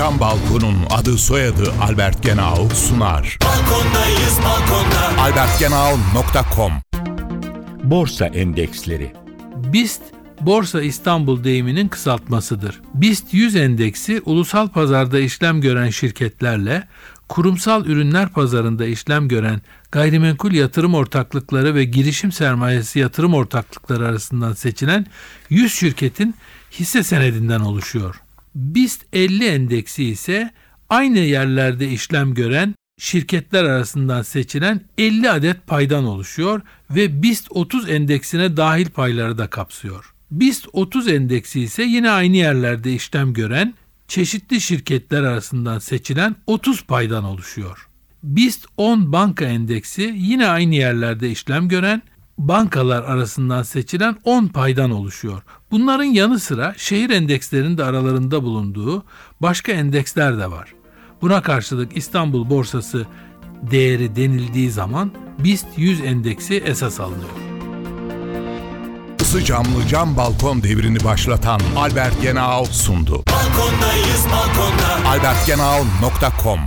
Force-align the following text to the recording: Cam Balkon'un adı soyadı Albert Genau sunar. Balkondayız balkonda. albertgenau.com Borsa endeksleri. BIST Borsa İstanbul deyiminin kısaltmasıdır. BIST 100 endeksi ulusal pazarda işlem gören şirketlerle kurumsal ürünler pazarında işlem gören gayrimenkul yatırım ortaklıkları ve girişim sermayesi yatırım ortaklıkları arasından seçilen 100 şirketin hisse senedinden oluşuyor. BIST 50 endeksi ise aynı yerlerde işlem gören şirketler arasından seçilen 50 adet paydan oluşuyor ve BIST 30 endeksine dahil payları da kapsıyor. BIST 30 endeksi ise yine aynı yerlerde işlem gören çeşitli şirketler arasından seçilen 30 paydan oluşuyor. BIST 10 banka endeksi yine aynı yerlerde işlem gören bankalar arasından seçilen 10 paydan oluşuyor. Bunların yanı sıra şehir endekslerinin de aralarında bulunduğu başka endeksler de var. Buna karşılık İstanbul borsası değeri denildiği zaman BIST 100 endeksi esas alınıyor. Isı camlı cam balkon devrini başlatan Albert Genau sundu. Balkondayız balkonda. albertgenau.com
Cam 0.00 0.20
Balkon'un 0.20 0.76
adı 0.90 1.18
soyadı 1.18 1.72
Albert 1.82 2.22
Genau 2.22 2.68
sunar. 2.74 3.38
Balkondayız 3.44 4.38
balkonda. 4.44 5.22
albertgenau.com 5.22 6.72
Borsa 7.84 8.26
endeksleri. 8.26 9.12
BIST 9.56 10.02
Borsa 10.40 10.82
İstanbul 10.82 11.44
deyiminin 11.44 11.88
kısaltmasıdır. 11.88 12.80
BIST 12.94 13.34
100 13.34 13.56
endeksi 13.56 14.22
ulusal 14.24 14.68
pazarda 14.68 15.18
işlem 15.18 15.60
gören 15.60 15.90
şirketlerle 15.90 16.88
kurumsal 17.28 17.86
ürünler 17.86 18.28
pazarında 18.28 18.86
işlem 18.86 19.28
gören 19.28 19.60
gayrimenkul 19.92 20.52
yatırım 20.52 20.94
ortaklıkları 20.94 21.74
ve 21.74 21.84
girişim 21.84 22.32
sermayesi 22.32 22.98
yatırım 22.98 23.34
ortaklıkları 23.34 24.06
arasından 24.08 24.52
seçilen 24.52 25.06
100 25.50 25.74
şirketin 25.74 26.34
hisse 26.72 27.02
senedinden 27.02 27.60
oluşuyor. 27.60 28.20
BIST 28.54 29.06
50 29.12 29.44
endeksi 29.44 30.04
ise 30.04 30.50
aynı 30.88 31.18
yerlerde 31.18 31.90
işlem 31.90 32.34
gören 32.34 32.74
şirketler 32.98 33.64
arasından 33.64 34.22
seçilen 34.22 34.80
50 34.98 35.30
adet 35.30 35.66
paydan 35.66 36.04
oluşuyor 36.04 36.60
ve 36.90 37.22
BIST 37.22 37.46
30 37.50 37.90
endeksine 37.90 38.56
dahil 38.56 38.86
payları 38.86 39.38
da 39.38 39.50
kapsıyor. 39.50 40.14
BIST 40.30 40.68
30 40.72 41.08
endeksi 41.08 41.60
ise 41.60 41.82
yine 41.82 42.10
aynı 42.10 42.36
yerlerde 42.36 42.94
işlem 42.94 43.32
gören 43.32 43.74
çeşitli 44.08 44.60
şirketler 44.60 45.22
arasından 45.22 45.78
seçilen 45.78 46.36
30 46.46 46.82
paydan 46.84 47.24
oluşuyor. 47.24 47.88
BIST 48.22 48.66
10 48.76 49.12
banka 49.12 49.44
endeksi 49.44 50.14
yine 50.16 50.46
aynı 50.46 50.74
yerlerde 50.74 51.30
işlem 51.30 51.68
gören 51.68 52.02
bankalar 52.48 53.02
arasından 53.02 53.62
seçilen 53.62 54.16
10 54.24 54.46
paydan 54.46 54.90
oluşuyor. 54.90 55.42
Bunların 55.70 56.04
yanı 56.04 56.38
sıra 56.38 56.74
şehir 56.76 57.10
endekslerinin 57.10 57.78
de 57.78 57.84
aralarında 57.84 58.42
bulunduğu 58.42 59.04
başka 59.40 59.72
endeksler 59.72 60.38
de 60.38 60.50
var. 60.50 60.74
Buna 61.22 61.42
karşılık 61.42 61.96
İstanbul 61.96 62.50
borsası 62.50 63.06
değeri 63.70 64.16
denildiği 64.16 64.70
zaman 64.70 65.10
BIST 65.38 65.66
100 65.76 66.00
endeksi 66.00 66.54
esas 66.54 67.00
alınıyor. 67.00 67.30
Isı 69.20 69.44
camlı 69.44 69.86
cam 69.88 70.16
balkon 70.16 70.62
devrini 70.62 71.04
başlatan 71.04 71.60
Albert 71.76 72.22
Genau 72.22 72.64
sundu. 72.64 73.22
Balkondayız 73.32 74.26
balkonda. 74.32 75.08
albertgenau.com 75.08 76.60